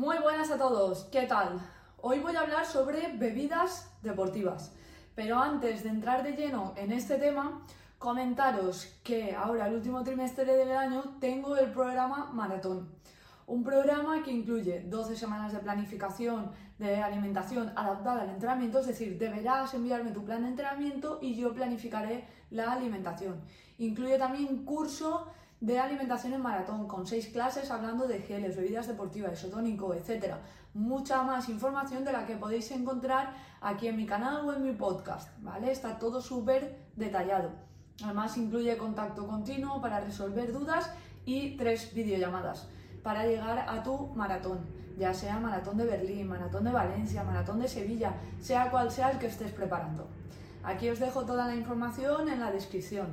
[0.00, 1.60] Muy buenas a todos, ¿qué tal?
[2.00, 4.72] Hoy voy a hablar sobre bebidas deportivas,
[5.14, 7.66] pero antes de entrar de lleno en este tema,
[7.98, 12.88] comentaros que ahora el último trimestre del año tengo el programa Maratón.
[13.46, 19.18] Un programa que incluye 12 semanas de planificación de alimentación adaptada al entrenamiento, es decir,
[19.18, 23.42] deberás enviarme tu plan de entrenamiento y yo planificaré la alimentación.
[23.76, 25.26] Incluye también un curso
[25.60, 30.34] de alimentación en maratón con seis clases hablando de geles, bebidas deportivas, isotónico, etc.
[30.72, 34.72] Mucha más información de la que podéis encontrar aquí en mi canal o en mi
[34.72, 35.70] podcast, ¿vale?
[35.70, 37.50] Está todo súper detallado.
[38.02, 40.90] Además incluye contacto continuo para resolver dudas
[41.26, 42.66] y tres videollamadas
[43.02, 44.60] para llegar a tu maratón,
[44.98, 49.18] ya sea maratón de Berlín, maratón de Valencia, maratón de Sevilla, sea cual sea el
[49.18, 50.06] que estés preparando.
[50.62, 53.08] Aquí os dejo toda la información en la descripción.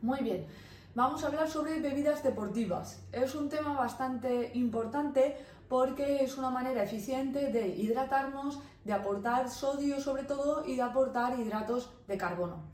[0.00, 0.46] Muy bien,
[0.94, 3.02] vamos a hablar sobre bebidas deportivas.
[3.12, 5.36] Es un tema bastante importante
[5.68, 11.38] porque es una manera eficiente de hidratarnos, de aportar sodio sobre todo y de aportar
[11.38, 12.64] hidratos de carbono.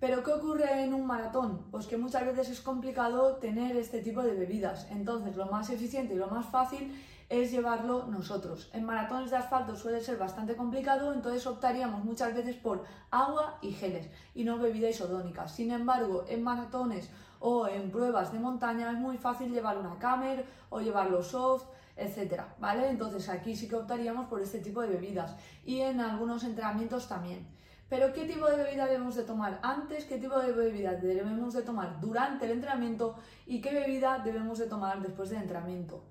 [0.00, 1.66] Pero ¿qué ocurre en un maratón?
[1.70, 4.88] Pues que muchas veces es complicado tener este tipo de bebidas.
[4.90, 6.92] Entonces lo más eficiente y lo más fácil
[7.32, 8.68] es llevarlo nosotros.
[8.74, 13.72] En maratones de asfalto suele ser bastante complicado, entonces optaríamos muchas veces por agua y
[13.72, 15.48] geles y no bebida isodónica.
[15.48, 17.08] Sin embargo, en maratones
[17.40, 21.64] o en pruebas de montaña es muy fácil llevar una camer o llevarlo soft,
[21.96, 22.90] etcétera, ¿vale?
[22.90, 27.46] Entonces aquí sí que optaríamos por este tipo de bebidas y en algunos entrenamientos también.
[27.88, 30.04] Pero ¿qué tipo de bebida debemos de tomar antes?
[30.04, 33.14] ¿Qué tipo de bebida debemos de tomar durante el entrenamiento?
[33.46, 36.02] ¿Y qué bebida debemos de tomar después del entrenamiento?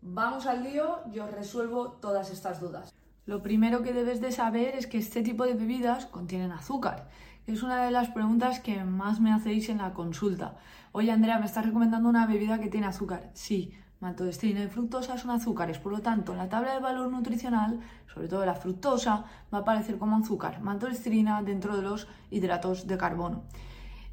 [0.00, 2.94] Vamos al lío, yo resuelvo todas estas dudas.
[3.26, 7.08] Lo primero que debes de saber es que este tipo de bebidas contienen azúcar.
[7.46, 10.56] Es una de las preguntas que más me hacéis en la consulta.
[10.92, 13.30] Oye Andrea, ¿me estás recomendando una bebida que tiene azúcar?
[13.34, 17.80] Sí, Maltodextrina y fructosa son azúcares, por lo tanto, en la tabla de valor nutricional,
[18.06, 22.96] sobre todo la fructosa, va a aparecer como azúcar, maltodextrina dentro de los hidratos de
[22.96, 23.42] carbono.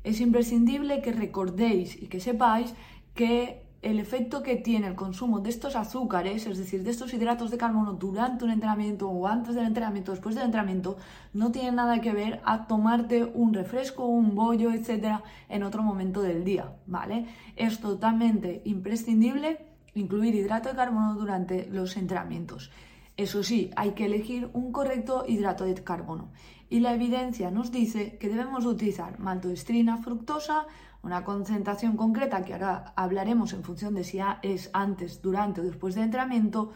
[0.04, 2.74] Es imprescindible que recordéis y que sepáis
[3.14, 7.52] que el efecto que tiene el consumo de estos azúcares, es decir, de estos hidratos
[7.52, 10.98] de carbono durante un entrenamiento o antes del entrenamiento, después del entrenamiento,
[11.34, 16.24] no tiene nada que ver a tomarte un refresco, un bollo, etcétera, en otro momento
[16.24, 17.28] del día, ¿vale?
[17.56, 22.72] Es totalmente imprescindible incluir hidrato de carbono durante los entrenamientos.
[23.18, 26.32] Eso sí, hay que elegir un correcto hidrato de carbono.
[26.70, 30.66] Y la evidencia nos dice que debemos utilizar maltodextrina fructosa,
[31.04, 35.94] una concentración concreta que ahora hablaremos en función de si es antes, durante o después
[35.94, 36.72] del entrenamiento,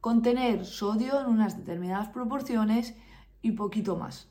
[0.00, 2.94] contener sodio en unas determinadas proporciones
[3.40, 4.28] y poquito más.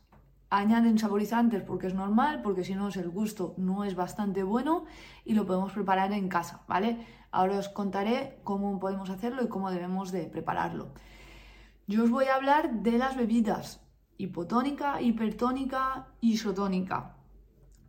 [0.51, 4.85] Añaden saborizantes porque es normal, porque si no el gusto no es bastante bueno
[5.25, 7.05] y lo podemos preparar en casa, ¿vale?
[7.31, 10.89] Ahora os contaré cómo podemos hacerlo y cómo debemos de prepararlo.
[11.87, 13.81] Yo os voy a hablar de las bebidas
[14.19, 17.15] hipotónica, hipertónica, isotónica.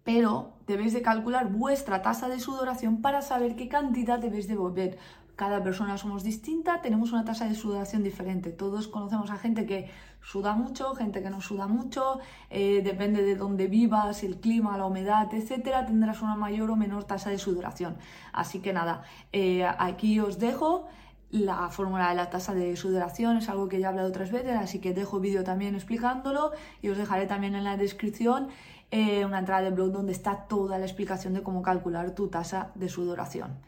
[0.02, 4.98] Pero debéis de calcular vuestra tasa de sudoración para saber qué cantidad debéis de beber
[5.40, 8.50] cada persona somos distinta, tenemos una tasa de sudoración diferente.
[8.50, 9.88] Todos conocemos a gente que
[10.20, 12.18] suda mucho, gente que no suda mucho,
[12.50, 17.04] eh, depende de dónde vivas, el clima, la humedad, etcétera, tendrás una mayor o menor
[17.04, 17.96] tasa de sudoración.
[18.34, 19.02] Así que nada,
[19.32, 20.88] eh, aquí os dejo
[21.30, 24.56] la fórmula de la tasa de sudoración es algo que ya he hablado otras veces,
[24.56, 26.52] así que dejo vídeo también explicándolo
[26.82, 28.48] y os dejaré también en la descripción
[28.90, 32.72] eh, una entrada de blog donde está toda la explicación de cómo calcular tu tasa
[32.74, 33.58] de sudoración.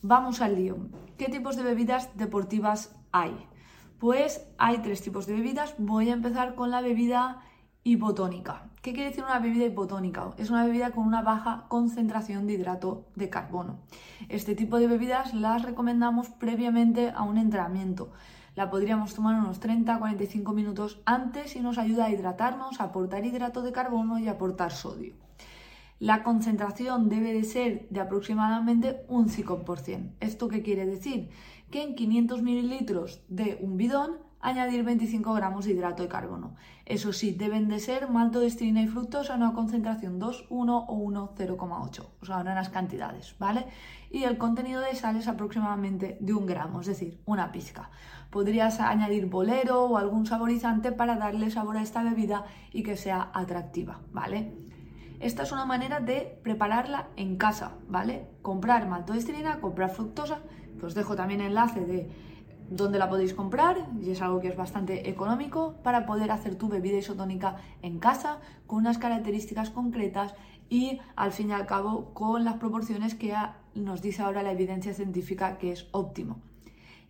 [0.00, 0.78] Vamos al lío.
[1.18, 3.46] ¿Qué tipos de bebidas deportivas hay?
[3.98, 5.74] Pues hay tres tipos de bebidas.
[5.78, 7.42] Voy a empezar con la bebida
[7.86, 8.64] hipotónica.
[8.82, 10.32] ¿Qué quiere decir una bebida hipotónica?
[10.38, 13.78] Es una bebida con una baja concentración de hidrato de carbono.
[14.28, 18.10] Este tipo de bebidas las recomendamos previamente a un entrenamiento.
[18.56, 23.62] La podríamos tomar unos 30-45 minutos antes y nos ayuda a hidratarnos, a aportar hidrato
[23.62, 25.14] de carbono y a aportar sodio.
[26.00, 30.10] La concentración debe de ser de aproximadamente un 5%.
[30.18, 31.28] ¿Esto qué quiere decir?
[31.70, 36.54] Que en 500 mililitros de un bidón añadir 25 gramos de hidrato de carbono.
[36.84, 41.34] Eso sí, deben de ser maltodextrina y fructosa en una concentración 2, 1 o 1,
[41.36, 42.06] 0,8.
[42.20, 43.66] O sea, las cantidades, ¿vale?
[44.10, 47.90] Y el contenido de sal es aproximadamente de un gramo, es decir, una pizca.
[48.30, 53.30] Podrías añadir bolero o algún saborizante para darle sabor a esta bebida y que sea
[53.34, 54.54] atractiva, ¿vale?
[55.18, 58.28] Esta es una manera de prepararla en casa, ¿vale?
[58.42, 60.40] Comprar maltodextrina, comprar fructosa,
[60.78, 62.10] que os dejo también enlace de
[62.68, 66.68] dónde la podéis comprar y es algo que es bastante económico para poder hacer tu
[66.68, 70.34] bebida isotónica en casa con unas características concretas
[70.68, 73.34] y al fin y al cabo con las proporciones que
[73.74, 76.40] nos dice ahora la evidencia científica que es óptimo.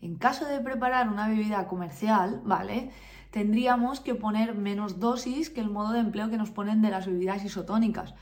[0.02, 2.90] En caso de preparar una bebida comercial, ¿vale?
[3.30, 7.06] Tendríamos que poner menos dosis que el modo de empleo que nos ponen de las
[7.06, 8.14] bebidas isotónicas.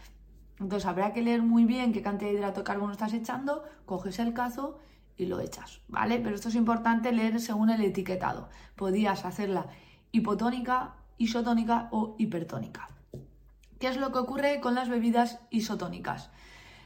[0.61, 4.21] Entonces habrá que leer muy bien qué cantidad de hidrato de carbono estás echando, coges
[4.21, 4.79] el cazo
[5.17, 6.19] y lo echas, ¿vale?
[6.19, 8.49] Pero esto es importante leer según el etiquetado.
[8.77, 9.67] Podías hacerla
[10.13, 12.89] hipotónica, isotónica o hipertónica.
[13.79, 16.31] ¿Qué es lo que ocurre con las bebidas isotónicas?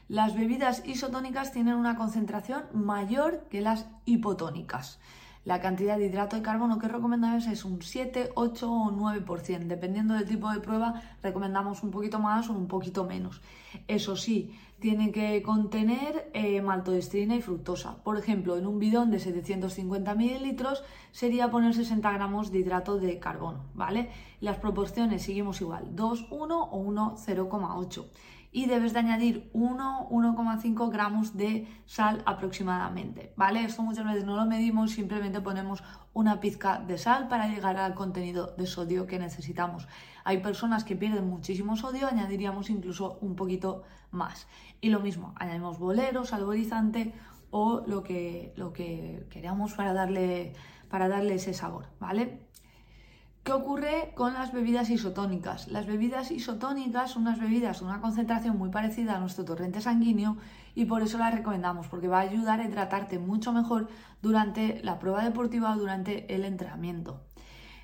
[0.07, 4.99] Las bebidas isotónicas tienen una concentración mayor que las hipotónicas.
[5.45, 9.67] La cantidad de hidrato de carbono que recomendamos es un 7, 8 o 9%.
[9.67, 13.41] Dependiendo del tipo de prueba, recomendamos un poquito más o un poquito menos.
[13.87, 18.03] Eso sí, tiene que contener eh, y fructosa.
[18.03, 23.19] Por ejemplo, en un bidón de 750 mililitros sería poner 60 gramos de hidrato de
[23.19, 24.09] carbono, ¿vale?
[24.41, 28.05] Las proporciones seguimos igual, 2, 1 o 1, 0,8
[28.51, 33.63] y debes de añadir 1, 1,5 gramos de sal aproximadamente, ¿vale?
[33.63, 37.93] Esto muchas veces no lo medimos, simplemente ponemos una pizca de sal para llegar al
[37.93, 39.87] contenido de sodio que necesitamos.
[40.23, 44.47] Hay personas que pierden muchísimo sodio, añadiríamos incluso un poquito más.
[44.81, 47.13] Y lo mismo, añadimos bolero, saborizante
[47.51, 50.53] o lo que, lo que queramos para darle,
[50.89, 52.47] para darle ese sabor, ¿vale?
[53.49, 55.69] ¿Qué ocurre con las bebidas isotónicas?
[55.69, 60.37] Las bebidas isotónicas son unas bebidas de una concentración muy parecida a nuestro torrente sanguíneo
[60.75, 63.89] y por eso las recomendamos, porque va a ayudar a hidratarte mucho mejor
[64.21, 67.23] durante la prueba deportiva o durante el entrenamiento.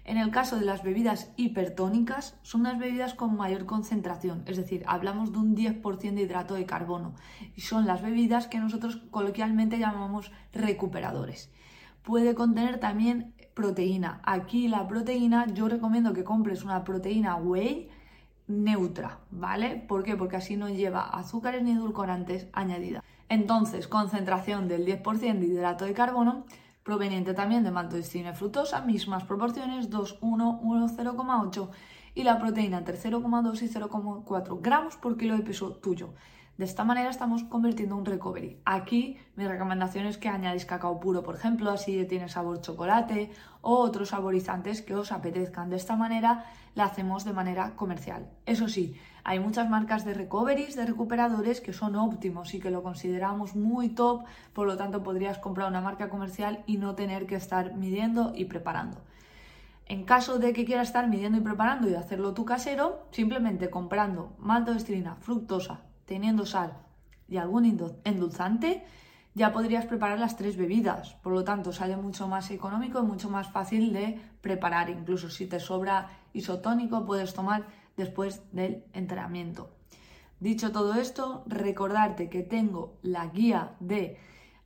[0.04, 4.84] En el caso de las bebidas hipertónicas, son unas bebidas con mayor concentración, es decir,
[4.86, 7.16] hablamos de un 10% de hidrato de carbono
[7.56, 11.50] y son las bebidas que nosotros coloquialmente llamamos recuperadores.
[12.06, 14.20] Puede contener también proteína.
[14.24, 17.90] Aquí la proteína, yo recomiendo que compres una proteína whey
[18.48, 19.84] neutra, ¿vale?
[19.88, 20.16] ¿Por qué?
[20.16, 23.02] Porque así no lleva azúcares ni edulcorantes añadidas.
[23.28, 26.46] Entonces, concentración del 10% de hidrato de carbono,
[26.84, 31.70] proveniente también de maltodextrina y fructosa, mismas proporciones, 2, 1, 1, 0,8
[32.14, 36.10] y la proteína entre 0,2 y 0,4 gramos por kilo de peso tuyo.
[36.58, 38.62] De esta manera estamos convirtiendo un recovery.
[38.64, 43.30] Aquí mi recomendación es que añadáis cacao puro, por ejemplo, así tiene sabor chocolate
[43.62, 45.70] o otros saborizantes que os apetezcan.
[45.70, 48.30] De esta manera la hacemos de manera comercial.
[48.46, 52.84] Eso sí, hay muchas marcas de recoveries, de recuperadores que son óptimos y que lo
[52.84, 54.24] consideramos muy top,
[54.54, 58.46] por lo tanto podrías comprar una marca comercial y no tener que estar midiendo y
[58.46, 59.02] preparando.
[59.88, 64.34] En caso de que quieras estar midiendo y preparando y hacerlo tú casero, simplemente comprando
[64.40, 66.74] maltodextrina, fructosa, teniendo sal
[67.28, 67.66] y algún
[68.04, 68.86] endulzante,
[69.34, 71.16] ya podrías preparar las tres bebidas.
[71.16, 74.90] Por lo tanto, sale mucho más económico y mucho más fácil de preparar.
[74.90, 77.66] Incluso si te sobra isotónico, puedes tomar
[77.98, 79.72] después del entrenamiento.
[80.40, 84.18] Dicho todo esto, recordarte que tengo la guía de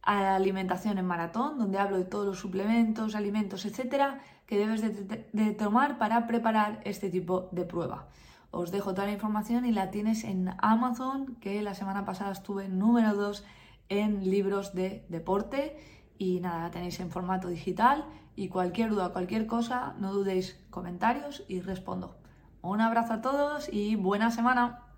[0.01, 5.97] alimentación en maratón, donde hablo de todos los suplementos, alimentos, etcétera, que debes de tomar
[5.97, 8.07] para preparar este tipo de prueba.
[8.51, 12.67] Os dejo toda la información y la tienes en Amazon, que la semana pasada estuve
[12.67, 13.45] número 2
[13.89, 15.77] en libros de deporte.
[16.17, 18.05] Y nada, la tenéis en formato digital.
[18.35, 22.17] Y cualquier duda, cualquier cosa, no dudéis comentarios y respondo.
[22.61, 24.88] Un abrazo a todos y buena semana.